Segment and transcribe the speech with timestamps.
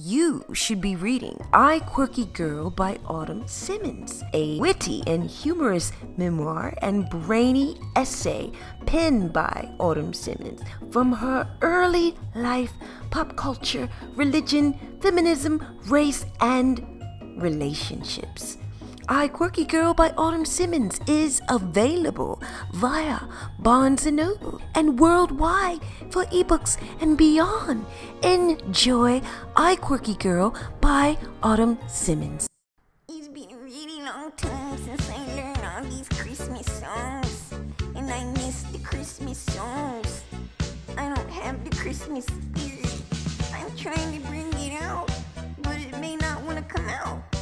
[0.00, 6.72] You should be reading I Quirky Girl by Autumn Simmons, a witty and humorous memoir
[6.82, 8.52] and brainy essay
[8.86, 10.60] penned by Autumn Simmons
[10.92, 12.72] from her early life,
[13.10, 16.86] pop culture, religion, feminism, race, and
[17.36, 18.56] relationships.
[19.10, 22.42] I Quirky Girl by Autumn Simmons is available
[22.74, 23.20] via
[23.58, 25.80] Barnes & Noble and worldwide
[26.10, 27.86] for ebooks and beyond.
[28.22, 29.22] Enjoy
[29.56, 32.48] I Quirky Girl by Autumn Simmons.
[33.08, 37.54] It's been a really long time since I learned all these Christmas songs,
[37.96, 40.22] and I miss the Christmas songs.
[40.98, 43.02] I don't have the Christmas spirit.
[43.54, 45.10] I'm trying to bring it out,
[45.62, 47.37] but it may not want to come out.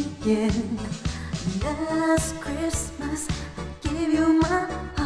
[0.00, 0.78] again.
[1.62, 4.99] Last Christmas, I gave you my heart.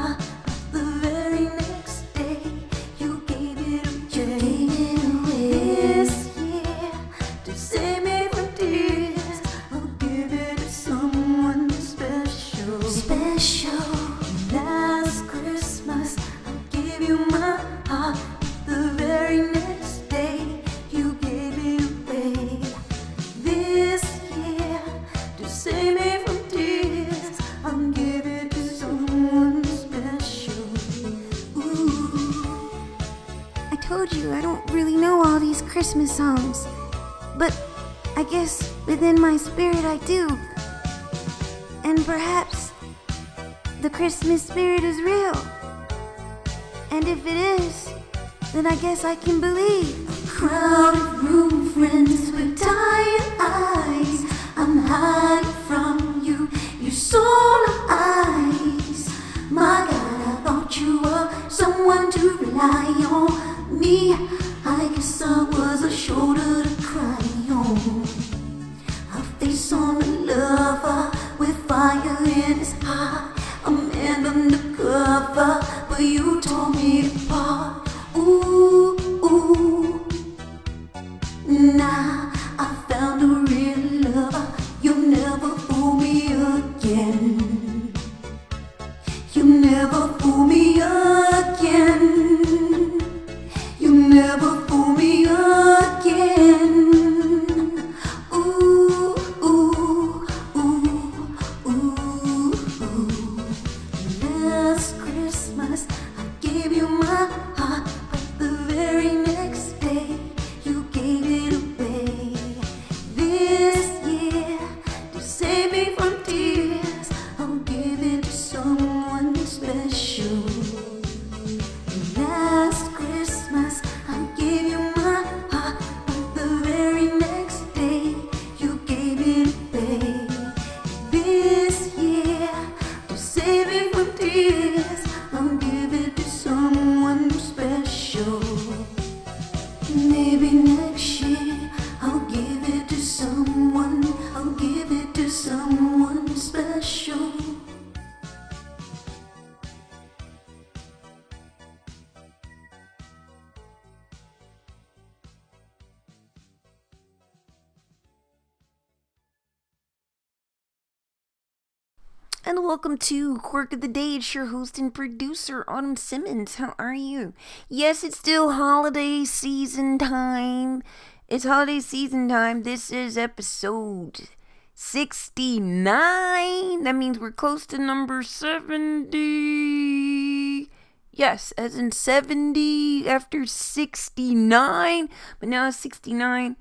[162.85, 164.17] Welcome to Quirk of the Day.
[164.17, 166.57] It's your host and producer, Autumn Simmons.
[166.57, 167.33] How are you?
[167.67, 170.83] Yes, it's still holiday season time.
[171.27, 172.63] It's holiday season time.
[172.63, 174.29] This is episode
[174.75, 176.83] 69.
[176.83, 180.69] That means we're close to number 70.
[181.11, 185.09] Yes, as in 70 after 69,
[185.41, 186.57] but now it's 69.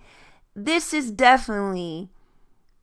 [0.55, 2.07] This is definitely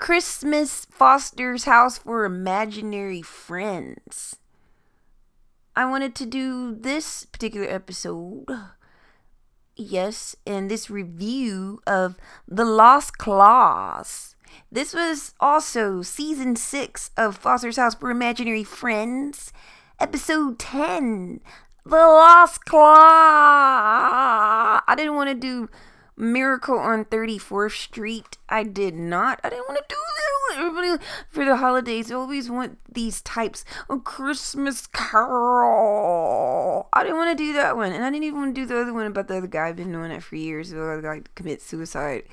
[0.01, 4.37] Christmas Foster's House for Imaginary Friends.
[5.77, 8.47] I wanted to do this particular episode,
[9.77, 12.17] yes, and this review of
[12.49, 14.37] The Lost Claus.
[14.73, 19.53] This was also season six of Foster's House for Imaginary Friends,
[20.01, 21.41] episode 10,
[21.85, 22.81] The Lost Claus.
[24.89, 25.69] I didn't want to do
[26.17, 28.39] Miracle on 34th Street.
[28.49, 29.41] I did not.
[29.43, 30.59] I didn't want to do that.
[30.59, 36.89] Everybody for the holidays always want these types of Christmas Carol.
[36.93, 38.81] I didn't want to do that one, and I didn't even want to do the
[38.81, 39.69] other one about the other guy.
[39.69, 40.71] I've been doing that for years.
[40.71, 42.25] The other guy commit suicide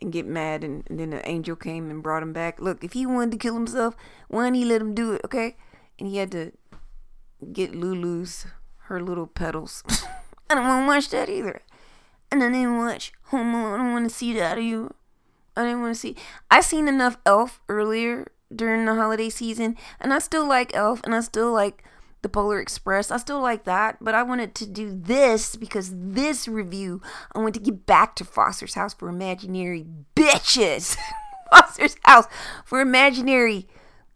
[0.00, 2.60] and get mad, and, and then the angel came and brought him back.
[2.60, 3.96] Look, if he wanted to kill himself,
[4.28, 5.22] why didn't he let him do it?
[5.24, 5.56] Okay,
[5.98, 6.52] and he had to
[7.52, 8.46] get Lulu's
[8.84, 9.82] her little petals.
[10.48, 11.62] I don't want to watch that either.
[12.30, 13.74] And I didn't watch Home Alone.
[13.74, 14.58] I don't want to see that.
[14.58, 14.94] Are you?
[15.56, 16.16] I didn't want to see.
[16.50, 21.14] I seen enough Elf earlier during the holiday season, and I still like Elf, and
[21.14, 21.82] I still like
[22.22, 23.10] the Polar Express.
[23.10, 27.00] I still like that, but I wanted to do this because this review,
[27.34, 30.96] I want to get back to Foster's House for Imaginary Bitches.
[31.50, 32.26] Foster's House
[32.64, 33.68] for Imaginary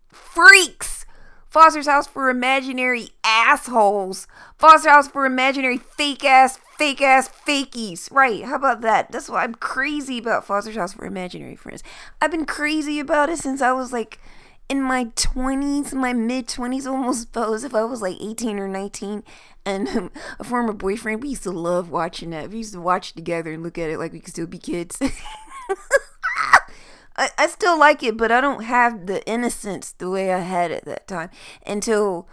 [0.08, 1.06] Freaks.
[1.48, 4.26] Foster's House for Imaginary Assholes.
[4.58, 8.10] Foster's House for Imaginary Fake Ass fake ass fakies.
[8.10, 8.42] Right.
[8.42, 9.12] How about that?
[9.12, 11.82] That's why I'm crazy about Foster's House for Imaginary Friends.
[12.22, 14.18] I've been crazy about it since I was like
[14.70, 19.22] in my 20s, my mid 20s, almost as if I was like 18 or 19.
[19.66, 20.10] And um,
[20.40, 22.48] a former boyfriend, we used to love watching that.
[22.48, 24.98] We used to watch together and look at it like we could still be kids.
[27.14, 30.72] I, I still like it, but I don't have the innocence the way I had
[30.72, 31.28] at that time
[31.66, 32.26] until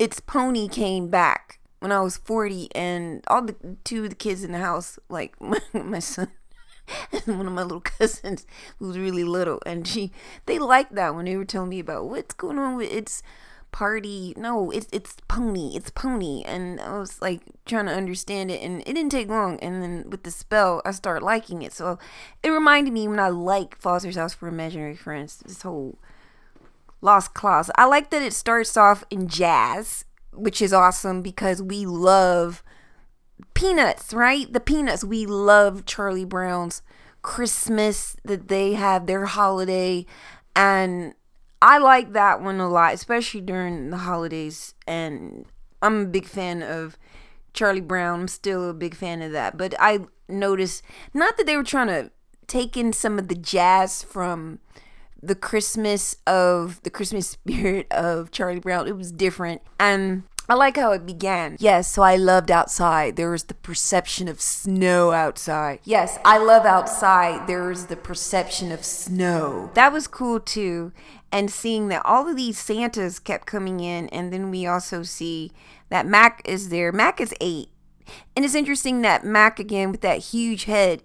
[0.00, 4.44] It's Pony came back when I was 40 and all the two of the kids
[4.44, 6.28] in the house, like my, my son
[7.12, 8.46] and one of my little cousins
[8.78, 10.12] who was really little and she
[10.46, 13.22] they liked that when they were telling me about what's going on with its
[13.70, 18.60] party no it's it's pony it's pony and i was like trying to understand it
[18.60, 21.98] and it didn't take long and then with the spell i started liking it so
[22.42, 25.96] it reminded me when i like foster's house for imaginary friends this whole
[27.00, 31.86] lost Claus i like that it starts off in jazz which is awesome because we
[31.86, 32.62] love
[33.54, 34.52] peanuts, right?
[34.52, 35.04] The peanuts.
[35.04, 36.82] We love Charlie Brown's
[37.22, 40.06] Christmas that they have their holiday
[40.56, 41.14] and
[41.60, 45.46] I like that one a lot, especially during the holidays and
[45.80, 46.98] I'm a big fan of
[47.52, 48.20] Charlie Brown.
[48.20, 49.56] I'm still a big fan of that.
[49.56, 50.82] But I noticed
[51.14, 52.10] not that they were trying to
[52.46, 54.58] take in some of the jazz from
[55.22, 58.88] the Christmas of the Christmas spirit of Charlie Brown.
[58.88, 59.62] It was different.
[59.78, 61.56] And I like how it began.
[61.60, 63.16] Yes, so I loved outside.
[63.16, 65.78] There was the perception of snow outside.
[65.84, 67.46] Yes, I love outside.
[67.46, 69.70] There was the perception of snow.
[69.74, 70.92] That was cool too.
[71.30, 75.52] And seeing that all of these Santas kept coming in, and then we also see
[75.88, 76.92] that Mac is there.
[76.92, 77.70] Mac is eight.
[78.36, 81.02] And it's interesting that Mac, again, with that huge head,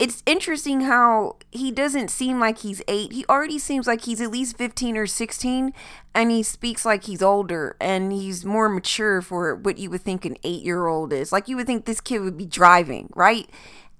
[0.00, 3.12] it's interesting how he doesn't seem like he's eight.
[3.12, 5.74] He already seems like he's at least 15 or 16,
[6.14, 10.24] and he speaks like he's older and he's more mature for what you would think
[10.24, 11.32] an eight year old is.
[11.32, 13.50] Like you would think this kid would be driving, right?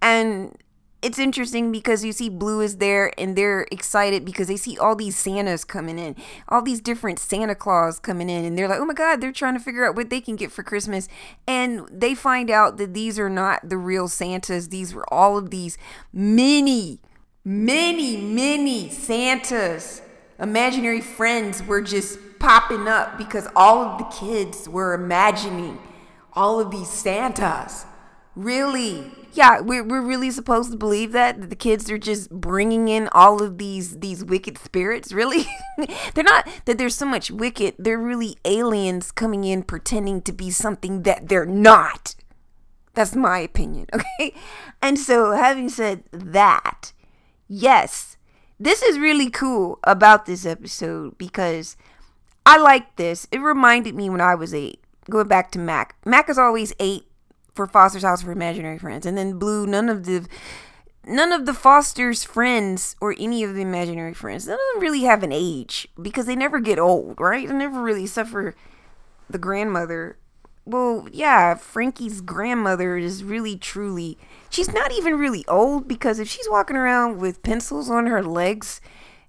[0.00, 0.56] And
[1.02, 4.94] it's interesting because you see Bloo is there and they're excited because they see all
[4.94, 6.14] these Santas coming in,
[6.48, 9.54] all these different Santa Claus coming in, and they're like, oh my God, they're trying
[9.54, 11.08] to figure out what they can get for Christmas.
[11.46, 15.50] And they find out that these are not the real Santas, these were all of
[15.50, 15.78] these
[16.12, 17.00] mini,
[17.44, 20.02] many, many Santas.
[20.38, 25.78] Imaginary friends were just popping up because all of the kids were imagining
[26.32, 27.86] all of these Santas.
[28.34, 29.12] Really?
[29.32, 33.08] yeah, we're, we're really supposed to believe that, that the kids are just bringing in
[33.12, 35.12] all of these these wicked spirits.
[35.12, 35.46] Really,
[36.14, 37.74] they're not that there's so much wicked.
[37.78, 42.14] They're really aliens coming in pretending to be something that they're not.
[42.94, 43.86] That's my opinion.
[43.94, 44.34] Okay,
[44.82, 46.92] and so having said that,
[47.48, 48.16] yes,
[48.58, 51.76] this is really cool about this episode because
[52.44, 53.26] I like this.
[53.30, 54.80] It reminded me when I was eight.
[55.08, 55.96] Going back to Mac.
[56.04, 57.09] Mac is always eight
[57.54, 59.06] for Foster's House for Imaginary Friends.
[59.06, 60.26] And then Bloo, none of the
[61.06, 65.02] none of the Foster's friends or any of the imaginary friends, none of them really
[65.02, 67.48] have an age because they never get old, right?
[67.48, 68.54] They never really suffer
[69.28, 70.16] the grandmother.
[70.66, 74.18] Well, yeah, Frankie's grandmother is really truly.
[74.50, 78.80] She's not even really old because if she's walking around with pencils on her legs,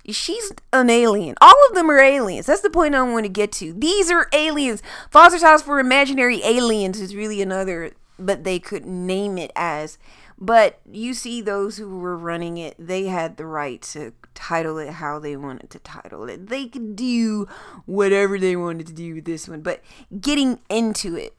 [0.09, 1.35] she's an alien.
[1.41, 2.47] All of them are aliens.
[2.47, 3.73] That's the point I want to get to.
[3.73, 4.83] These are aliens.
[5.09, 7.91] Foster's House for Imaginary Aliens is really another,
[8.25, 9.97] but they couldn't name it as.
[10.37, 14.93] But you see, those who were running it, they had the right to title it
[14.93, 16.47] how they wanted to title it.
[16.47, 17.47] They could do
[17.85, 19.61] whatever they wanted to do with this one.
[19.61, 19.81] But
[20.19, 21.35] getting into it,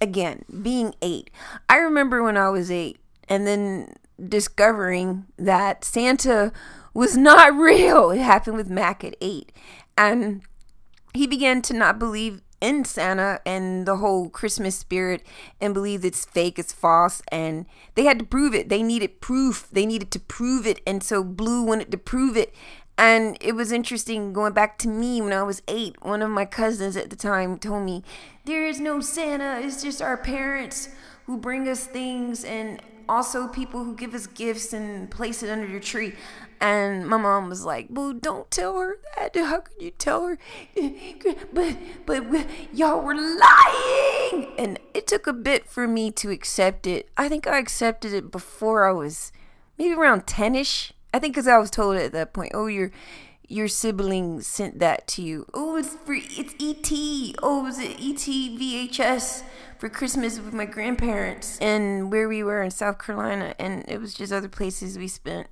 [0.00, 1.30] again, being eight,
[1.68, 3.94] I remember when I was eight and then
[4.28, 6.52] discovering that Santa
[6.94, 8.10] was not real.
[8.10, 9.50] It happened with Mac at eight.
[9.96, 10.42] And
[11.12, 15.22] he began to not believe in Santa and the whole Christmas spirit
[15.60, 18.68] and believe it's fake, it's false, and they had to prove it.
[18.68, 19.68] They needed proof.
[19.70, 22.54] They needed to prove it, and so Bloo wanted to prove it.
[22.96, 25.94] And it was interesting going back to me when I was eight.
[26.04, 28.02] One of my cousins at the time told me,
[28.44, 30.88] There is no Santa, it's just our parents
[31.26, 35.66] who bring us things and also people who give us gifts and place it under
[35.66, 36.14] your tree.
[36.60, 39.36] And my mom was like, "Boo, don't tell her that.
[39.36, 40.38] How can you tell her?"
[41.52, 42.24] But, but
[42.72, 47.08] y'all were lying, and it took a bit for me to accept it.
[47.16, 49.32] I think I accepted it before I was
[49.78, 50.92] maybe around ten-ish.
[51.14, 52.90] I think because I was told at that point, "Oh, your
[53.46, 55.46] your sibling sent that to you.
[55.54, 57.36] Oh, it's for it's ET.
[57.42, 59.42] Oh, was it ET VHS
[59.78, 64.12] for Christmas with my grandparents and where we were in South Carolina, and it was
[64.12, 65.46] just other places we spent."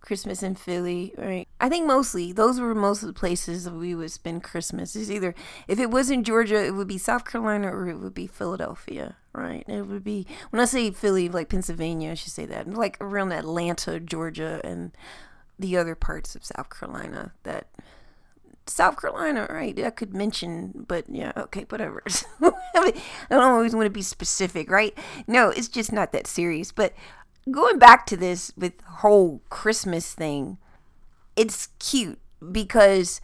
[0.00, 1.46] Christmas in Philly, right?
[1.60, 4.96] I think mostly those were most of the places that we would spend Christmas.
[4.96, 5.34] It's either
[5.68, 9.64] if it wasn't Georgia, it would be South Carolina or it would be Philadelphia, right?
[9.68, 13.32] It would be when I say Philly, like Pennsylvania, I should say that, like around
[13.32, 14.92] Atlanta, Georgia, and
[15.58, 17.66] the other parts of South Carolina that
[18.70, 19.78] South Carolina, right?
[19.78, 22.02] I could mention, but yeah, okay, whatever.
[22.42, 22.92] I
[23.28, 24.96] don't always want to be specific, right?
[25.26, 26.72] No, it's just not that serious.
[26.72, 26.94] But
[27.50, 30.58] going back to this with whole Christmas thing,
[31.36, 32.18] it's cute
[32.52, 33.20] because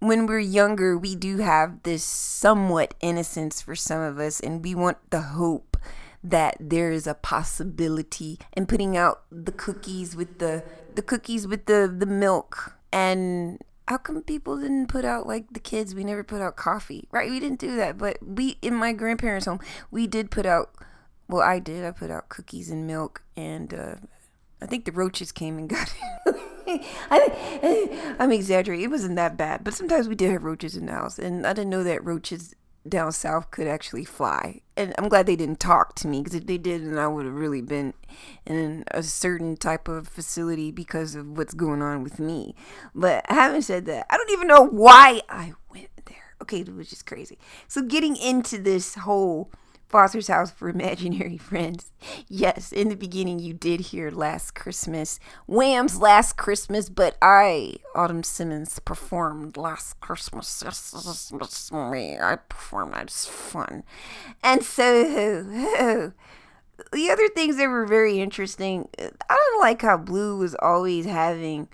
[0.00, 4.74] when we're younger, we do have this somewhat innocence for some of us, and we
[4.74, 5.76] want the hope
[6.22, 11.66] that there is a possibility and putting out the cookies with the the cookies with
[11.66, 12.76] the the milk.
[12.92, 17.08] And how come people didn't put out like the kids we never put out coffee?
[17.10, 20.74] Right we didn't do that but we in my grandparents home we did put out
[21.28, 21.84] well, I did.
[21.84, 23.94] I put out cookies and milk, and uh,
[24.60, 25.92] I think the roaches came and got
[26.26, 26.40] it.
[27.10, 28.84] I, I'm exaggerating.
[28.84, 31.52] It wasn't that bad, but sometimes we did have roaches in the house, and I
[31.52, 32.54] didn't know that roaches
[32.86, 34.60] down south could actually fly.
[34.76, 37.24] And I'm glad they didn't talk to me because if they did, then I would
[37.24, 37.94] have really been
[38.44, 42.54] in a certain type of facility because of what's going on with me.
[42.94, 46.34] But having said that, I don't even know why I went there.
[46.42, 47.38] Okay, it was just crazy.
[47.68, 49.50] So getting into this whole
[49.88, 51.90] Foster's House for Imaginary Friends.
[52.28, 58.22] Yes, in the beginning you did hear Last Christmas, Wham's Last Christmas, but I, Autumn
[58.22, 60.62] Simmons, performed Last Christmas.
[61.72, 62.18] Me.
[62.18, 62.94] I performed.
[62.96, 63.84] It's fun.
[64.42, 65.04] And so,
[66.92, 71.68] the other things that were very interesting, I don't like how Bloo was always having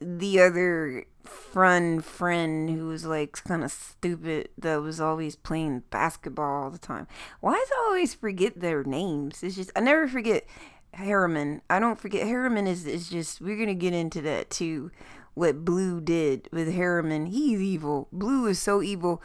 [0.00, 6.64] the other fun friend who was like kind of stupid that was always playing basketball
[6.64, 7.06] all the time.
[7.40, 9.42] Why does I always forget their names?
[9.42, 10.46] It's just I never forget
[10.94, 11.60] Herriman.
[11.68, 14.90] I don't forget Herriman is is just we're gonna get into that too.
[15.34, 18.08] What Bloo did with Herriman, he's evil.
[18.10, 19.22] Bloo is so evil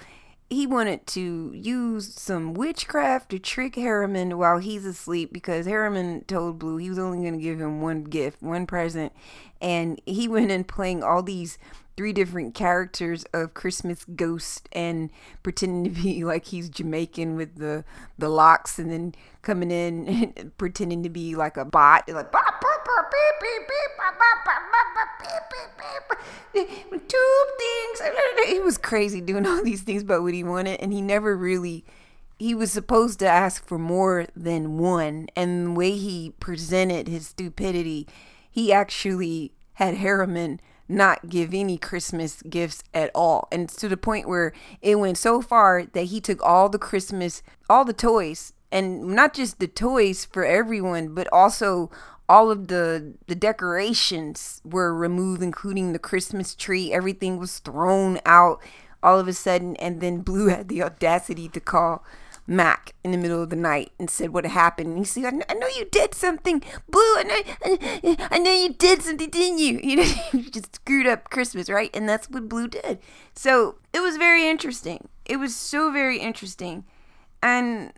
[0.52, 6.60] he wanted to use some witchcraft to trick Herriman while he's asleep because Herriman told
[6.60, 9.14] Bloo he was only going to give him one gift, one present.
[9.62, 11.58] And he went in playing all these
[11.96, 15.10] three different characters of Christmas Ghost and
[15.42, 17.86] pretending to be like he's Jamaican with the
[18.18, 22.32] the locks and then coming in and pretending to be like a bot like
[27.08, 28.02] two things.
[28.48, 31.86] He was crazy doing all these things about what he wanted and he never really
[32.38, 35.28] he was supposed to ask for more than one.
[35.36, 38.08] And the way he presented his stupidity
[38.50, 43.48] he actually had Herriman not give any Christmas gifts at all.
[43.52, 44.52] And to the point where
[44.82, 49.34] it went so far that he took all the Christmas, all the toys, and not
[49.34, 51.90] just the toys for everyone, but also
[52.32, 56.94] all of the the decorations were removed including the Christmas tree.
[56.94, 58.62] Everything was thrown out
[59.04, 62.06] all of a sudden and then Bloo had the audacity to call
[62.48, 64.88] Mac in the middle of the night and said what happened.
[64.92, 67.02] And he said, I know, I you did something, Bloo.
[67.02, 69.82] I know, I, I know you did something, didn't you?
[69.84, 71.94] You know, you just screwed up Christmas, right?
[71.94, 73.00] And that's what Bloo did.
[73.36, 75.10] So it was very interesting.
[75.26, 76.86] It was so very interesting.
[77.44, 77.92] And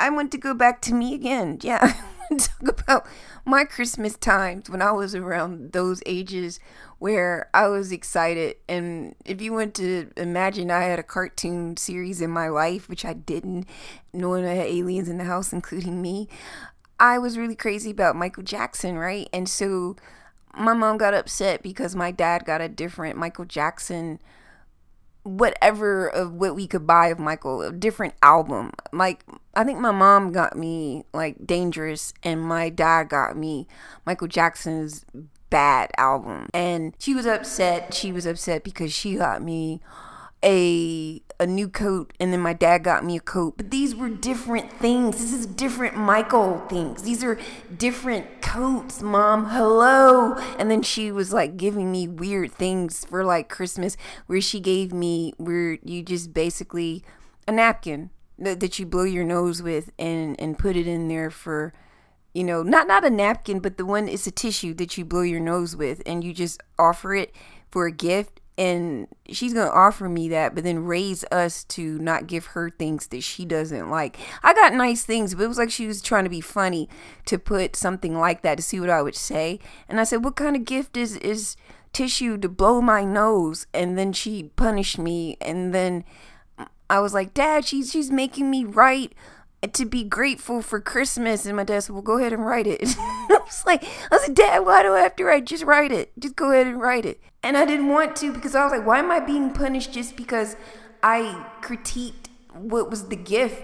[0.00, 1.58] I want to go back to me again.
[1.60, 1.92] Yeah.
[2.38, 3.06] talk about
[3.44, 6.60] my Christmas times when I was around those ages
[6.98, 8.56] where I was excited.
[8.68, 13.04] And if you want to imagine, I had a cartoon series in my life, which
[13.04, 13.66] I didn't,
[14.12, 16.28] knowing I had aliens in the house, including me.
[17.00, 19.28] I was really crazy about Michael Jackson, right?
[19.32, 19.96] And so
[20.56, 24.18] my mom got upset because my dad got a different Michael Jackson
[25.22, 28.72] whatever of what we could buy of Michael, a different album.
[28.92, 33.66] Like I think my mom got me like Dangerous and my dad got me
[34.06, 35.04] Michael Jackson's
[35.50, 36.48] Bad album.
[36.52, 37.94] And she was upset.
[37.94, 39.80] She was upset because she got me
[40.44, 43.56] a a new coat and then my dad got me a coat.
[43.56, 45.18] But these were different things.
[45.18, 47.02] This is different michael things.
[47.02, 47.38] These are
[47.76, 49.02] different coats.
[49.02, 50.34] Mom hello.
[50.58, 54.92] And then she was like giving me weird things for like christmas where she gave
[54.92, 57.04] me where you just basically
[57.46, 61.30] a napkin that, that you blow your nose with and and put it in there
[61.30, 61.72] for
[62.34, 65.22] you know not not a napkin but the one is a tissue that you blow
[65.22, 67.34] your nose with and you just offer it
[67.70, 72.26] for a gift and she's gonna offer me that but then raise us to not
[72.26, 74.18] give her things that she doesn't like.
[74.42, 76.88] I got nice things but it was like she was trying to be funny
[77.26, 79.60] to put something like that to see what i would say.
[79.88, 81.56] And i said what kind of gift is is
[81.92, 83.66] tissue to blow my nose?
[83.72, 86.04] And then she punished me and then
[86.90, 89.14] i was like dad she's she's making me write
[89.72, 91.46] to be grateful for Christmas.
[91.46, 92.80] And my dad said, Well, go ahead and write it.
[92.98, 95.46] I was like, I said, Dad, why do I have to write?
[95.46, 96.12] Just write it.
[96.18, 97.20] Just go ahead and write it.
[97.42, 100.16] And I didn't want to because I was like, Why am I being punished just
[100.16, 100.56] because
[101.02, 102.28] I critiqued
[102.60, 103.62] what was the gift?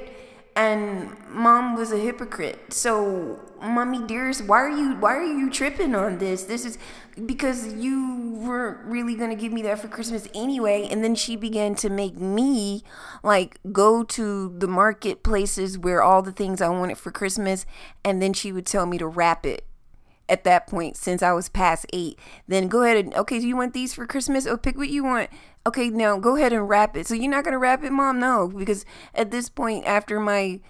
[0.56, 2.72] And mom was a hypocrite.
[2.72, 6.44] So, mommy dearest, why are you why are you tripping on this?
[6.44, 6.78] This is
[7.26, 10.86] because you weren't really gonna give me that for Christmas anyway.
[10.88, 12.84] And then she began to make me
[13.24, 17.66] like go to the marketplaces where all the things I wanted for Christmas,
[18.04, 19.66] and then she would tell me to wrap it
[20.28, 22.18] at that point since I was past eight.
[22.48, 24.46] Then go ahead and okay, do you want these for Christmas?
[24.46, 25.30] Oh, pick what you want
[25.66, 27.06] okay, now go ahead and wrap it.
[27.06, 28.18] So you're not gonna wrap it, mom?
[28.18, 28.84] No, because
[29.14, 30.60] at this point, after my,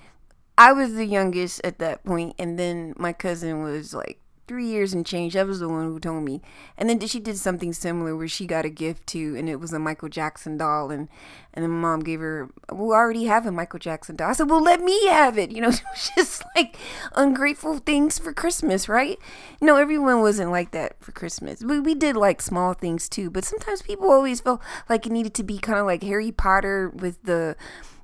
[0.56, 4.92] I was the youngest at that point, and then my cousin was like three years
[4.92, 5.35] and change.
[5.35, 6.42] That was the one who told me.
[6.76, 9.72] And then she did something similar where she got a gift too, and it was
[9.72, 10.90] a Michael Jackson doll.
[10.90, 11.09] And
[11.54, 14.30] and then mom gave her, we already have a Michael Jackson doll.
[14.30, 15.52] I said, well, let me have it.
[15.52, 15.72] You know,
[16.16, 16.76] just like
[17.14, 19.18] ungrateful things for Christmas, right?
[19.61, 21.62] Know, everyone wasn't like that for Christmas.
[21.62, 25.35] We, we did like small things too, but sometimes people always felt like it needed
[25.35, 27.57] to be kind of like Harry Potter with the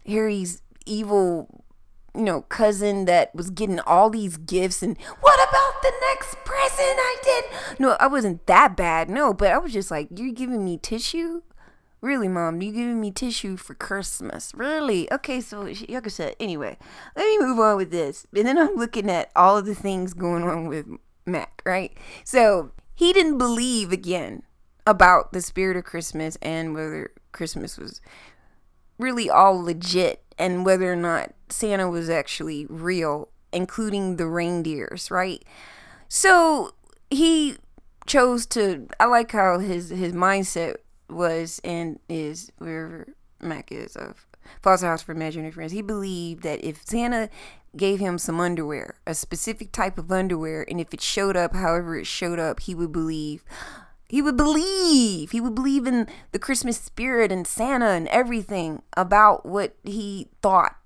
[0.07, 1.60] Harry's evil
[2.15, 6.99] you know, cousin that was getting all these gifts and what about the next present
[6.99, 7.45] I did?
[7.81, 9.09] No, I wasn't that bad.
[9.09, 11.43] No, but I was just like, you're giving me tissue?
[12.01, 12.63] Really, mom?
[12.63, 14.53] You giving me tissue for Christmas?
[14.55, 15.13] Really?
[15.13, 16.79] Okay, so I said, anyway,
[17.15, 18.27] let me move on with this.
[18.35, 20.87] And then I'm looking at all of the things going on with
[21.27, 21.93] Mac, right?
[22.25, 24.45] So he didn't believe again
[24.87, 28.01] about the spirit of Christmas and whether Christmas was
[28.99, 35.45] really all legit and whether or not Santa was actually real, including the reindeers, right?
[36.09, 36.73] So
[37.11, 37.59] he
[38.07, 40.77] chose to I like how his his mindset
[41.09, 43.09] was and is wherever
[43.41, 44.27] Mac is of
[44.63, 45.73] Foster House for Imaginary Friends.
[45.73, 47.29] He believed that if Santa
[47.77, 51.97] gave him some underwear, a specific type of underwear, and if it showed up however
[51.97, 53.45] it showed up, he would believe
[54.11, 55.31] he would believe.
[55.31, 60.77] He would believe in the Christmas spirit and Santa and everything about what he thought.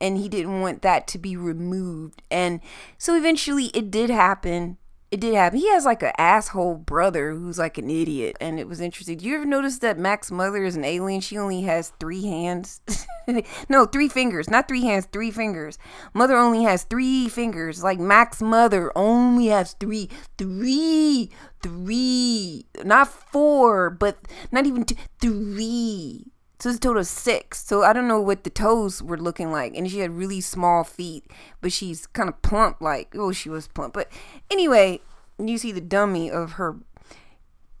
[0.00, 2.22] And he didn't want that to be removed.
[2.28, 2.60] And
[2.98, 4.78] so eventually it did happen
[5.12, 5.58] it did happen.
[5.58, 9.18] He has like an asshole brother who's like an idiot, and it was interesting.
[9.18, 11.20] Do you ever notice that Mac's mother is an alien?
[11.20, 12.80] She only has three hands.
[13.68, 15.76] no, three fingers, not three hands, three fingers.
[16.14, 17.84] Mother only has three fingers.
[17.84, 21.28] Like Mac's mother only has three, three,
[21.62, 24.16] three, not four, but
[24.50, 26.31] not even two, three.
[26.62, 27.66] So it's a total of six.
[27.66, 29.74] So I don't know what the toes were looking like.
[29.74, 31.26] And she had really small feet,
[31.60, 33.94] but she's kind of plump, like, oh, she was plump.
[33.94, 34.08] But
[34.48, 35.00] anyway,
[35.40, 36.76] you see the dummy of her.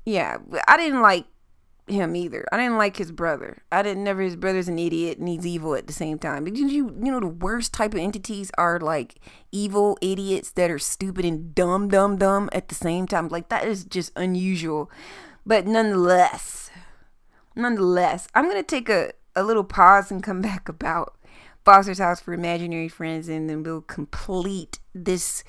[0.04, 1.26] Yeah, I didn't like
[1.86, 2.44] him either.
[2.50, 3.62] I didn't like his brother.
[3.70, 6.42] I didn't never his brother's an idiot and he's evil at the same time.
[6.42, 9.20] But you you know the worst type of entities are like
[9.52, 13.28] evil idiots that are stupid and dumb dumb dumb at the same time.
[13.28, 14.90] Like that is just unusual.
[15.46, 16.70] But nonetheless,
[17.54, 21.16] nonetheless, I'm going to take a, a little pause and come back about
[21.64, 25.44] Foster's House for Imaginary Friends, and then we'll complete this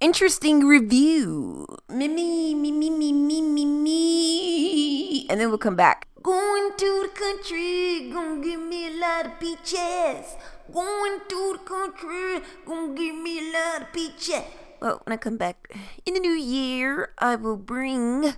[0.00, 1.66] interesting review.
[1.90, 5.28] Me, me, me, me, me, me, me, me.
[5.28, 6.08] And then we'll come back.
[6.22, 10.36] Going to the country, gonna give me a lot of peaches.
[10.72, 14.42] Going to the country, gonna give me a lot of peaches.
[14.80, 15.74] Well, when I come back
[16.06, 18.34] in the new year, I will bring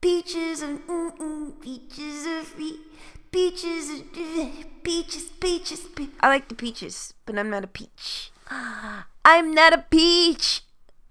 [0.00, 2.80] Peaches and mm mm, peaches are free.
[3.30, 4.02] Peaches,
[4.82, 6.16] peaches, peaches, peaches.
[6.20, 8.30] I like the peaches, but I'm not a peach.
[8.50, 10.62] I'm not a peach.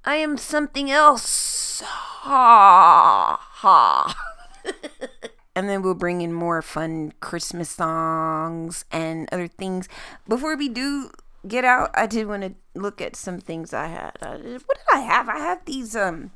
[0.05, 1.81] I am something else.
[1.83, 4.15] Ha ha.
[5.55, 9.89] and then we'll bring in more fun Christmas songs and other things.
[10.27, 11.11] Before we do
[11.47, 14.17] get out, I did want to look at some things I had.
[14.21, 15.27] What did I have?
[15.27, 16.31] I have these um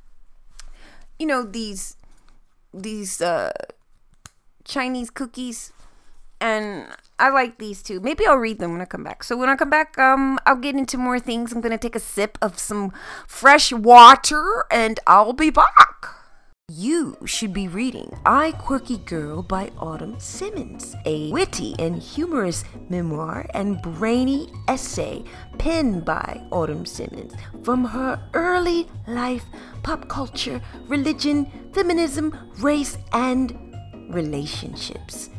[1.19, 1.95] you know these
[2.73, 3.51] these uh
[4.63, 5.73] Chinese cookies
[6.41, 7.99] and I like these too.
[7.99, 9.23] Maybe I'll read them when I come back.
[9.23, 11.51] So when I come back, um, I'll get into more things.
[11.51, 12.93] I'm gonna take a sip of some
[13.27, 16.18] fresh water, and I'll be back.
[16.71, 23.47] You should be reading I Quirky Girl by Autumn Simmons, a witty and humorous memoir
[23.55, 25.23] and brainy essay
[25.57, 29.45] penned by Autumn Simmons from her early life,
[29.81, 33.57] pop culture, religion, feminism, race, and
[34.09, 35.31] relationships.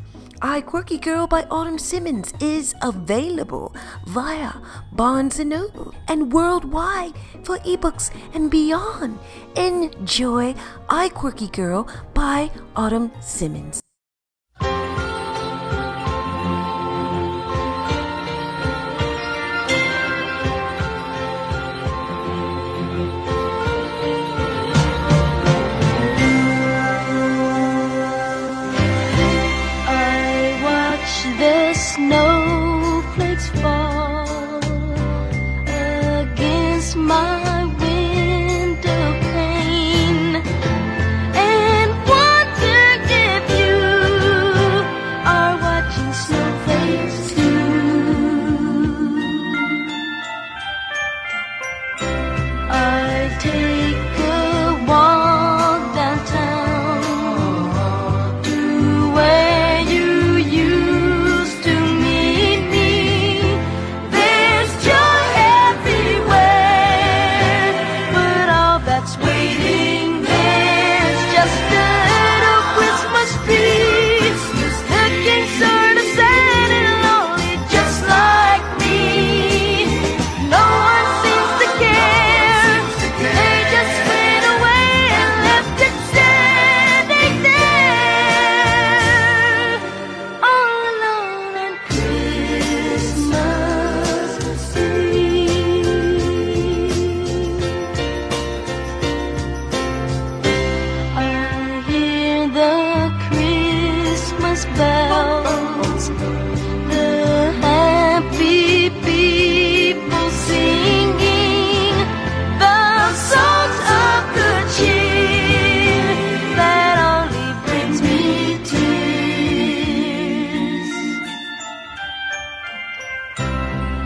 [0.42, 3.74] I Quirky Girl by Autumn Simmons is available
[4.06, 4.52] via
[4.90, 7.12] Barnes & Noble and worldwide
[7.44, 9.18] for ebooks and beyond.
[9.56, 10.54] Enjoy
[10.88, 13.79] I Quirky Girl by Autumn Simmons.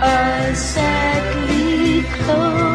[0.01, 2.74] I sadly close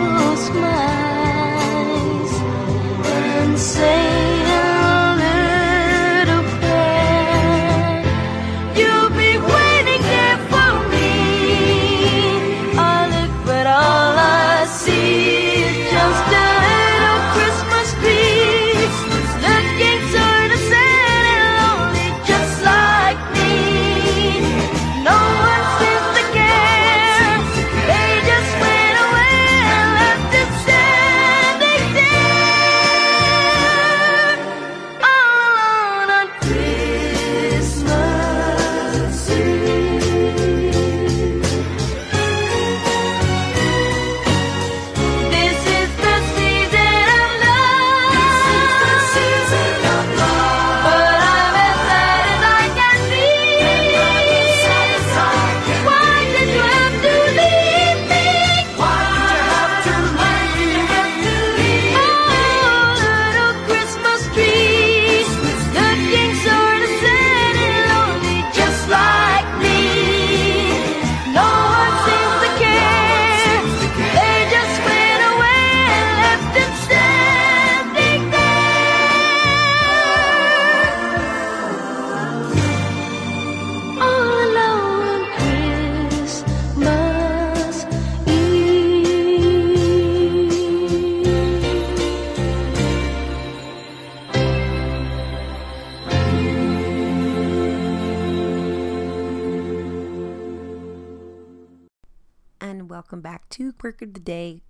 [103.79, 104.61] Quirk of the Day.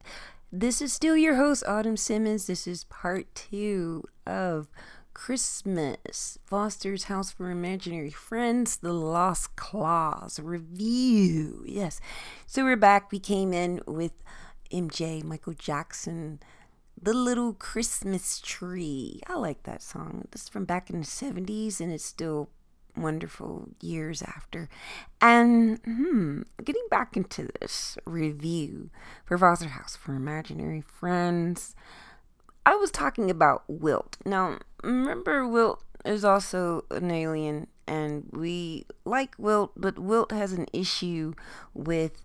[0.51, 2.45] This is still your host, Autumn Simmons.
[2.45, 4.69] This is part two of
[5.15, 11.63] Christmas Foster's House for Imaginary Friends, The Lost Claus review.
[11.67, 11.99] Yes,
[12.45, 13.11] so we're back.
[13.11, 14.13] We came in with
[14.71, 16.39] MJ, Michael Jackson,
[17.01, 19.21] The Little Christmas Tree.
[19.27, 20.27] I like that song.
[20.31, 22.49] This is from back in the 70s and it's still
[23.01, 24.69] wonderful years after.
[25.21, 28.89] And hmm, getting back into this review
[29.25, 31.75] for Foster House for Imaginary Friends,
[32.65, 34.17] I was talking about Wilt.
[34.25, 40.67] Now, remember, Wilt is also an alien, and we like Wilt, but Wilt has an
[40.73, 41.33] issue
[41.73, 42.21] with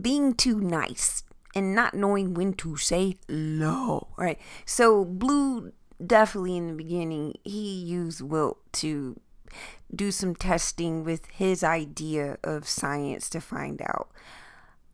[0.00, 4.38] being too nice and not knowing when to say no, right?
[4.64, 5.72] So, Bloo
[6.04, 9.18] definitely in the beginning, he used Wilt to
[9.94, 14.08] do some testing with his idea of science to find out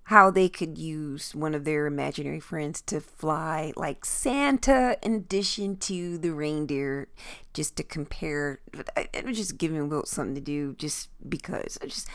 [0.05, 5.77] how they could use one of their imaginary friends to fly like Santa in addition
[5.77, 7.09] to the reindeer
[7.53, 8.61] just to compare
[8.97, 12.09] I, was just giving Wilt something to do just because I just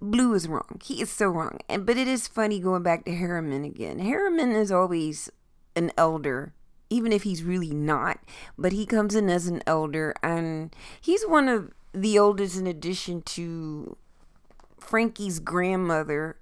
[0.00, 0.80] Bloo is wrong.
[0.84, 1.58] He is so wrong.
[1.68, 3.98] And but it is funny going back to Herriman again.
[3.98, 5.28] Herriman is always
[5.74, 6.54] an elder
[6.90, 8.18] even if he's really not,
[8.56, 13.22] but he comes in as an elder and he's one of the oldest in addition
[13.22, 13.96] to
[14.78, 16.36] Frankie's grandmother.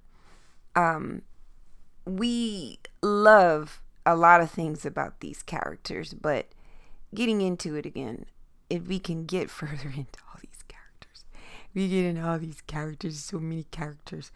[0.75, 1.23] Um,
[2.05, 6.47] we love a lot of things about these characters, but
[7.15, 8.27] getting into it again,
[8.71, 11.25] if we can get further into all these characters,
[11.75, 14.31] we get into all these characters, so many characters.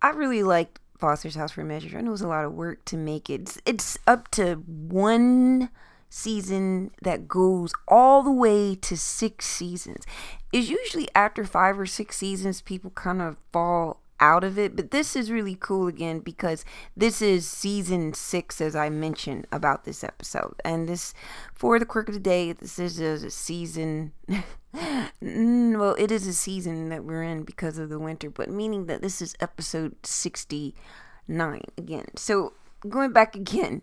[0.00, 1.98] I really liked Foster's House for Measure.
[1.98, 3.40] I know it was a lot of work to make it.
[3.40, 5.68] It's, it's up to one
[6.08, 10.04] season that goes all the way to six seasons.
[10.52, 14.76] It's usually after five or six seasons, people kind of fall out of it.
[14.76, 16.64] But this is really cool again because
[16.96, 20.54] this is season six, as I mentioned about this episode.
[20.64, 21.12] And this,
[21.52, 24.12] for the quirk of the day, this is a season.
[25.20, 29.02] well, it is a season that we're in because of the winter, but meaning that
[29.02, 32.06] this is episode 69 again.
[32.16, 32.54] So
[32.88, 33.82] going back again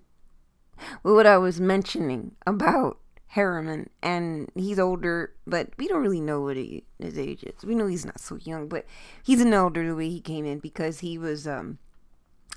[1.04, 2.98] with what I was mentioning about
[3.36, 7.64] Herriman, and he's older, but we don't really know what he, his age is.
[7.64, 8.86] We know he's not so young, but
[9.24, 11.78] he's an elder the way he came in because he was um,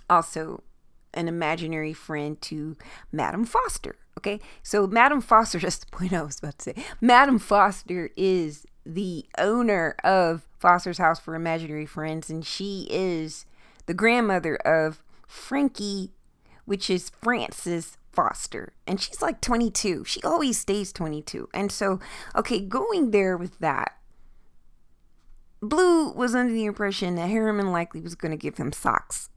[0.09, 0.63] also
[1.15, 2.77] an imaginary friend to
[3.11, 3.97] Madame Foster.
[4.19, 8.67] Okay, so Madame Foster, just the point I was about to say, Madame Foster is
[8.85, 13.45] the owner of Foster's House for Imaginary Friends, and she is
[13.87, 16.13] the grandmother of Frankie,
[16.65, 20.05] which is Francis Foster, and she's like 22.
[20.05, 21.48] She always stays 22.
[21.55, 21.98] And so,
[22.37, 23.96] okay, going there with that,
[25.61, 29.31] Bloo was under the impression that Herriman likely was going to give him socks.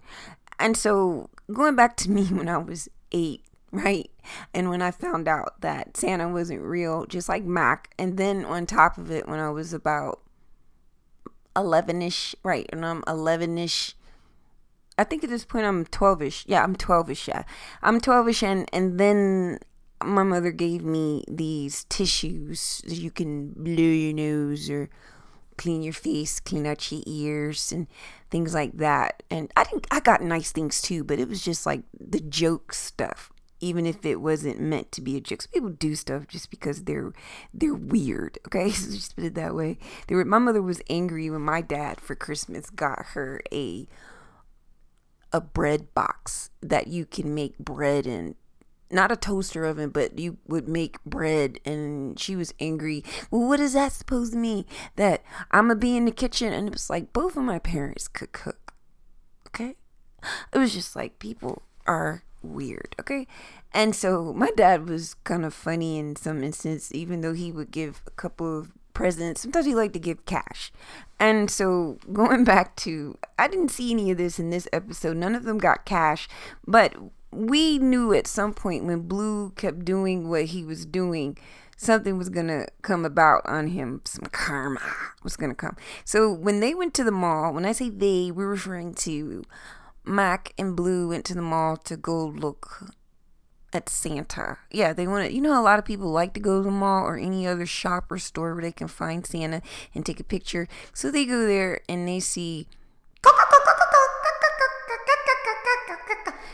[0.59, 4.09] And so, going back to me when I was eight, right?
[4.53, 8.65] And when I found out that Santa wasn't real, just like Mac, and then on
[8.65, 10.21] top of it, when I was about
[11.55, 12.67] 11 ish, right?
[12.71, 13.95] And I'm 11 ish
[14.97, 16.45] I think at this point I'm 12ish.
[16.47, 17.27] Yeah, I'm 12ish.
[17.27, 17.43] Yeah,
[17.81, 19.60] I'm 12ish, and and then
[20.03, 24.89] my mother gave me these tissues that you can blow your nose or
[25.58, 27.88] clean your face, clean out your ears, and
[28.29, 29.23] things like that.
[29.29, 32.73] And I think I got nice things too, but it was just like the joke
[32.73, 33.31] stuff.
[33.62, 36.84] Even if it wasn't meant to be a joke, Some people do stuff just because
[36.84, 37.13] they're
[37.53, 38.38] they're weird.
[38.47, 39.77] Okay, so just put it that way.
[40.10, 43.88] Were, my mother was angry when my dad for Christmas got her a
[45.36, 48.36] a bread box that you can make bread in
[48.89, 51.60] not a toaster oven, but you would make bread.
[51.65, 53.04] And she was angry.
[53.30, 54.63] Well, what is that supposed to mean?
[54.95, 58.08] That I'm gonna be in the kitchen, and it was like both of my parents
[58.08, 58.74] could cook.
[59.48, 59.76] Okay,
[60.54, 62.95] it was just like people are weird.
[63.00, 63.28] Okay,
[63.74, 67.71] and so my dad was kind of funny in some instance, even though he would
[67.71, 69.41] give a couple of presents.
[69.41, 70.71] Sometimes he like to give cash.
[71.19, 75.17] And so going back to I didn't see any of this in this episode.
[75.17, 76.27] None of them got cash,
[76.65, 76.95] but
[77.31, 81.38] we knew at some point when Bloo kept doing what he was doing,
[81.75, 84.01] something was going to come about on him.
[84.05, 84.81] Some karma
[85.21, 85.75] was going to come.
[86.05, 89.43] So when they went to the mall, when I say they, we're referring to
[90.05, 92.86] Mac and Bloo went to the mall to go look
[93.75, 94.57] at Santa.
[94.71, 95.33] Yeah, they want to.
[95.33, 97.65] You know, a lot of people like to go to the mall or any other
[97.65, 99.61] shop or store where they can find Santa
[99.93, 100.67] and take a picture.
[100.93, 102.67] So they go there and they see.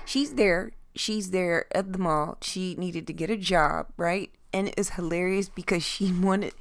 [0.05, 0.71] She's there.
[0.93, 2.37] She's there at the mall.
[2.41, 4.29] She needed to get a job, right?
[4.51, 6.53] And it was hilarious because she wanted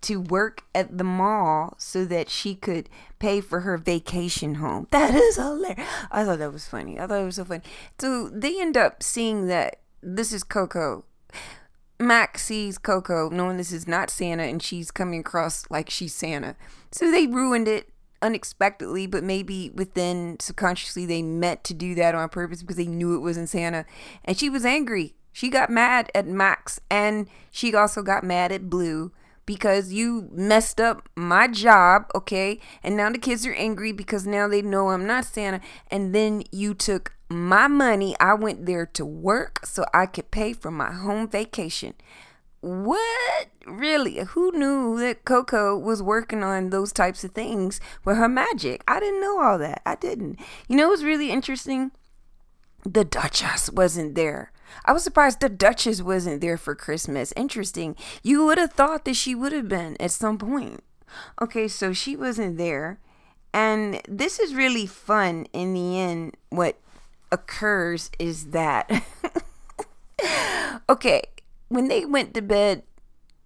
[0.00, 4.86] to work at the mall so that she could pay for her vacation home.
[4.98, 5.88] That is hilarious.
[6.10, 6.98] I thought that was funny.
[6.98, 7.62] I thought it was so funny.
[7.98, 11.04] So they end up seeing that this is Coco.
[12.00, 16.54] Max sees Coco knowing this is not Santa and she's coming across like she's Santa.
[16.92, 17.90] So they ruined it
[18.22, 23.16] unexpectedly, but maybe within subconsciously they meant to do that on purpose because they knew
[23.16, 23.84] it wasn't Santa.
[24.24, 25.14] And she was angry.
[25.32, 29.12] She got mad at Max and she also got mad at Bloo
[29.48, 32.60] because you messed up my job, okay?
[32.82, 35.62] And now the kids are angry because now they know I'm not Santa.
[35.90, 38.14] And then you took my money.
[38.20, 41.94] I went there to work so I could pay for my home vacation.
[42.60, 43.46] What?
[43.66, 44.18] Really?
[44.18, 48.84] Who knew that Coco was working on those types of things with her magic?
[48.86, 49.80] I didn't know all that.
[49.86, 50.38] I didn't.
[50.68, 51.90] You know what's really interesting?
[52.84, 54.52] The Duchess wasn't there.
[54.84, 57.32] I was surprised the Duchess wasn't there for Christmas.
[57.36, 57.96] Interesting.
[58.22, 60.82] You would have thought that she would have been at some point.
[61.40, 62.98] Okay, so she wasn't there.
[63.52, 66.36] And this is really fun in the end.
[66.50, 66.76] What
[67.32, 68.90] occurs is that.
[70.88, 71.22] okay,
[71.68, 72.82] when they went to bed,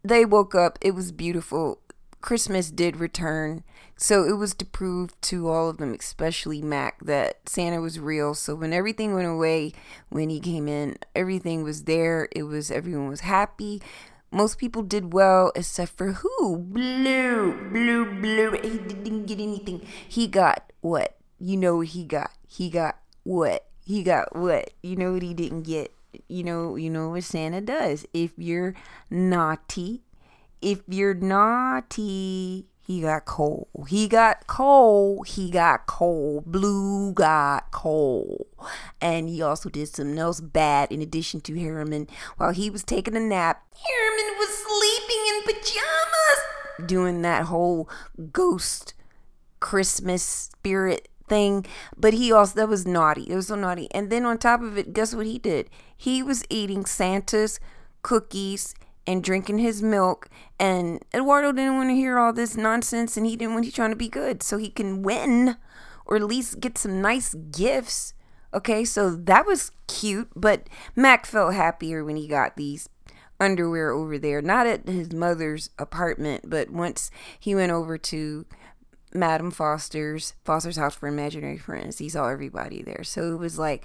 [0.03, 0.79] they woke up.
[0.81, 1.79] It was beautiful.
[2.23, 3.65] Christmas did return.
[3.97, 8.35] So it was to prove to all of them, especially Mac, that Santa was real.
[8.35, 9.73] So when everything went away,
[10.09, 12.29] when he came in, everything was there.
[12.33, 13.83] It was everyone was happy.
[14.31, 16.57] Most people did well, except for who?
[16.57, 18.53] Bloo, Bloo, Bloo.
[18.63, 19.87] He didn't get anything.
[20.09, 21.17] He got what?
[21.39, 22.31] You know what he got?
[22.49, 23.67] He got what?
[23.85, 24.71] He got what?
[24.83, 25.93] You know what he didn't get?
[26.29, 28.07] You know, you know what Santa does.
[28.15, 28.75] If you're
[29.11, 30.03] naughty,
[30.63, 33.69] if you're naughty, he got coal.
[33.89, 35.23] He got coal.
[35.23, 36.43] He got coal.
[36.47, 38.49] Bloo got coal.
[39.01, 42.09] And he also did something else bad in addition to Herriman.
[42.37, 46.89] While he was taking a nap, Herriman was sleeping in pajamas.
[46.89, 47.89] Doing that whole
[48.33, 48.95] ghost
[49.61, 51.65] Christmas spirit thing.
[51.97, 53.23] But he also, that was naughty.
[53.31, 53.89] It was so naughty.
[53.93, 55.71] And then on top of it, guess what he did?
[55.97, 57.61] He was eating Santa's
[58.03, 58.75] cookies
[59.07, 60.29] and drinking his milk.
[60.59, 63.91] And Eduardo didn't want to hear all this nonsense and he didn't want, he's trying
[63.91, 65.57] to be good so he can win
[66.07, 68.15] or at least get some nice gifts.
[68.55, 72.89] Okay, so that was cute, but Mac felt happier when he got these
[73.41, 74.43] underwear over there.
[74.43, 78.47] Not at his mother's apartment, but once he went over to
[79.15, 83.05] Madame Foster's Foster's house for imaginary friends, he saw everybody there.
[83.05, 83.85] So it was like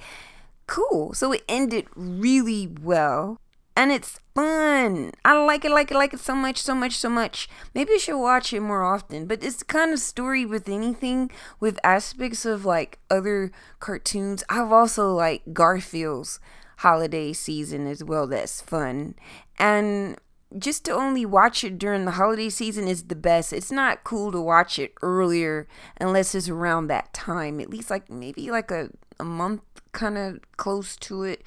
[0.68, 1.14] cool.
[1.14, 3.40] So it ended really well
[3.78, 5.12] and it's fun.
[5.24, 7.48] I like it, like it, like it so much, so much, so much.
[7.76, 9.28] Maybe I should watch it more often.
[9.28, 14.44] But it's the kind of story with anything with aspects of like other cartoons.
[14.50, 16.40] I've also like Garfield's
[16.78, 18.26] holiday season as well.
[18.26, 19.14] That's fun.
[19.60, 20.18] And
[20.58, 23.54] just to only watch it during the holiday season is the best.
[23.54, 25.68] It's not cool to watch it earlier
[26.02, 27.60] unless it's around that time.
[27.60, 29.62] At least like maybe like a, a month
[29.92, 31.44] kind of close to it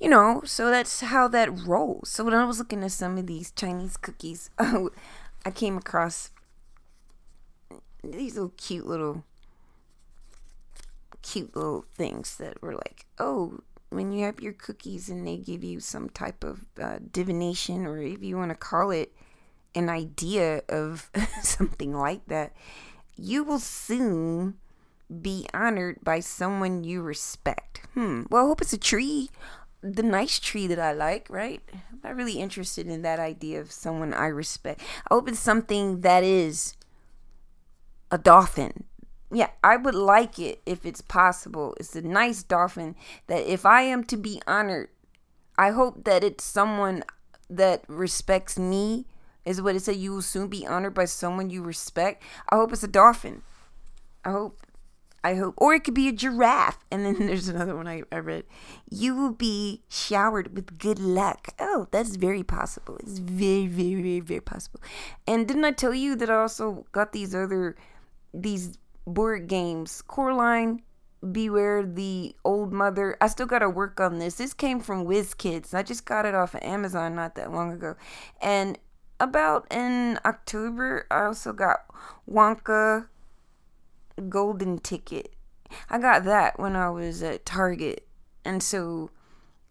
[0.00, 2.10] you know, so that's how that rolls.
[2.10, 6.30] So when I was looking at some of these Chinese cookies, I came across
[8.02, 9.24] these little cute little
[11.22, 15.64] cute little things that were like, oh, when you have your cookies and they give
[15.64, 19.12] you some type of uh, divination, or if you want to call it
[19.74, 21.10] an idea of
[21.42, 22.54] something like that,
[23.16, 24.54] you will soon
[25.22, 27.80] be honored by someone you respect.
[27.94, 28.24] Hmm.
[28.28, 29.30] Well, I hope it's a tree
[29.94, 31.62] the nice tree that I like, right?
[31.72, 34.80] I'm not really interested in that idea of someone I respect.
[35.10, 36.74] I hope it's something that is
[38.10, 38.84] a dolphin.
[39.32, 41.74] Yeah, I would like it if it's possible.
[41.78, 42.96] It's a nice dolphin
[43.26, 44.88] that if I am to be honored,
[45.58, 47.02] I hope that it's someone
[47.48, 49.06] that respects me,
[49.44, 49.96] is what it said.
[49.96, 52.22] You will soon be honored by someone you respect.
[52.48, 53.42] I hope it's a dolphin.
[54.24, 54.58] I hope
[55.26, 55.54] I hope.
[55.56, 56.78] Or it could be a giraffe.
[56.88, 58.44] And then there's another one I, I read.
[58.88, 61.48] You will be showered with good luck.
[61.58, 62.96] Oh, that's very possible.
[62.98, 64.80] It's very, very, very, very possible.
[65.26, 67.74] And didn't I tell you that I also got these other,
[68.32, 70.00] these board games?
[70.00, 70.82] Coraline,
[71.32, 73.16] Beware the Old Mother.
[73.20, 74.36] I still got to work on this.
[74.36, 75.74] This came from WizKids.
[75.74, 77.96] I just got it off of Amazon not that long ago.
[78.40, 78.78] And
[79.18, 81.78] about in October, I also got
[82.30, 83.08] Wonka
[84.22, 85.34] golden ticket.
[85.90, 88.06] I got that when I was at Target.
[88.44, 89.10] And so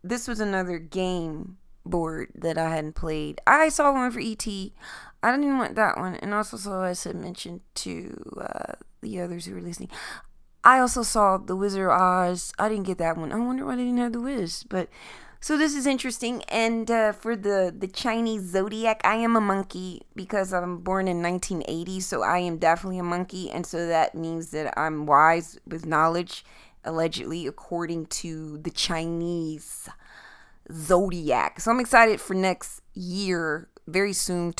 [0.03, 3.39] this was another game board that I hadn't played.
[3.47, 4.47] I saw one for ET.
[4.47, 6.15] I didn't even want that one.
[6.15, 9.89] And also saw, as I mentioned to uh, the others who were listening,
[10.63, 12.51] I also saw The Wizard of Oz.
[12.57, 13.31] I didn't get that one.
[13.31, 14.63] I wonder why they didn't have The Wiz.
[14.63, 14.89] But
[15.45, 20.01] So this is interesting, and uh, for the the Chinese zodiac, I am a monkey
[20.15, 24.49] because I'm born in 1980, so I am definitely a monkey, and so that means
[24.49, 26.43] that I'm wise with knowledge,
[26.83, 29.87] allegedly according to the Chinese
[30.73, 31.59] zodiac.
[31.59, 34.51] So I'm excited for next year, very soon,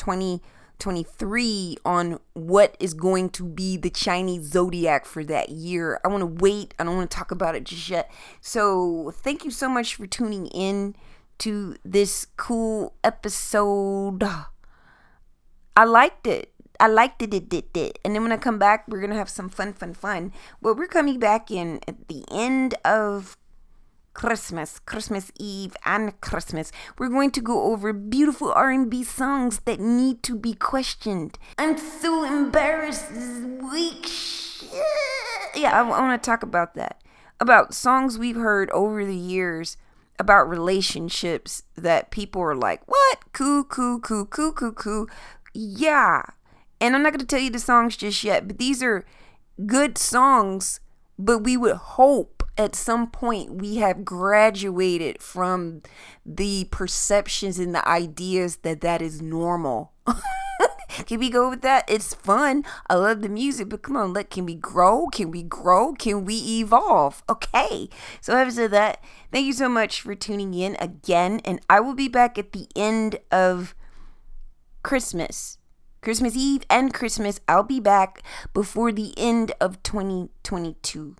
[0.78, 6.00] 2023, on what is going to be the Chinese zodiac for that year.
[6.04, 6.74] I want to wait.
[6.78, 8.10] I don't want to talk about it just yet.
[8.40, 10.94] So thank you so much for tuning in
[11.38, 14.22] to this cool episode.
[15.76, 16.52] I liked it.
[16.78, 17.98] I liked it, it, it, it.
[18.04, 20.32] And then when I come back, we're going to have some fun, fun, fun.
[20.60, 23.36] Well, we're coming back in at the end of
[24.16, 26.72] Christmas, Christmas Eve, and Christmas.
[26.96, 31.38] We're going to go over beautiful R&B songs that need to be questioned.
[31.58, 34.08] I'm so embarrassed this week.
[35.54, 37.02] Yeah, I, I want to talk about that.
[37.40, 39.76] About songs we've heard over the years
[40.18, 43.18] about relationships that people are like, what?
[43.34, 45.06] Coo, coo, coo, coo, coo, coo.
[45.52, 46.22] Yeah.
[46.80, 49.04] And I'm not going to tell you the songs just yet, but these are
[49.66, 50.80] good songs,
[51.18, 55.82] but we would hope at some point we have graduated from
[56.24, 59.92] the perceptions and the ideas that that is normal.
[61.06, 61.84] can we go with that?
[61.88, 62.64] It's fun.
[62.88, 65.06] I love the music, but come on, let can we grow?
[65.08, 65.92] Can we grow?
[65.92, 67.22] Can we evolve?
[67.28, 67.88] Okay.
[68.20, 71.94] So having said that, thank you so much for tuning in again, and I will
[71.94, 73.74] be back at the end of
[74.82, 75.58] Christmas.
[76.00, 77.40] Christmas Eve and Christmas.
[77.48, 78.22] I'll be back
[78.54, 81.16] before the end of 2022.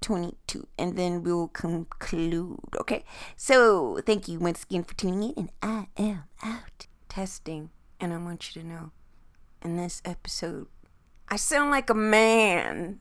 [0.00, 0.66] 2022.
[0.78, 2.58] And then we'll conclude.
[2.78, 3.04] Okay.
[3.36, 5.34] So thank you once again for tuning in.
[5.36, 7.70] And I am out testing.
[8.00, 8.92] And I want you to know
[9.62, 10.68] in this episode,
[11.28, 13.00] I sound like a man.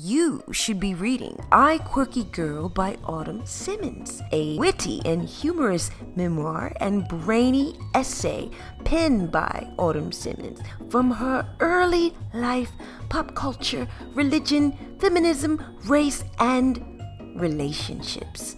[0.00, 6.72] You should be reading I Quirky Girl by Autumn Simmons, a witty and humorous memoir
[6.78, 8.48] and brainy essay
[8.84, 12.70] penned by Autumn Simmons from her early life,
[13.08, 17.02] pop culture, religion, feminism, race, and
[17.34, 18.54] relationships.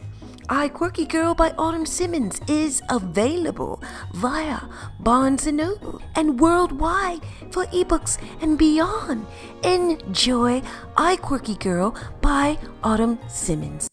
[0.52, 3.80] I Quirky Girl by Autumn Simmons is available
[4.14, 4.58] via
[4.98, 7.20] Barnes & Noble and worldwide
[7.52, 9.26] for ebooks and beyond.
[9.62, 10.60] Enjoy
[10.96, 13.90] I Quirky Girl by Autumn Simmons.